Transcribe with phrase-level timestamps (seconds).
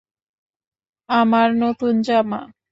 [1.09, 2.41] আমার নতুন জামা!